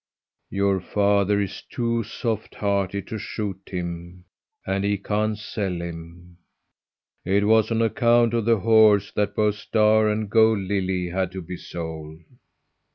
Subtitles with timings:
[0.49, 4.25] Your father is too soft hearted to shoot him
[4.65, 6.37] and he can't sell him.
[7.23, 11.41] It was on account of the horse that both Star and Gold Lily had to
[11.43, 12.17] be sold."